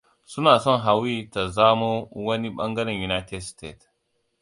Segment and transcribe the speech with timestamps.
[0.31, 1.91] Suna son Hawii ta zamo
[2.25, 3.89] wani bangaren United Stated.